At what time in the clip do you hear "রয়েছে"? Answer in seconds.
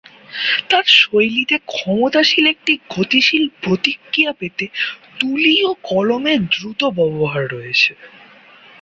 7.51-7.91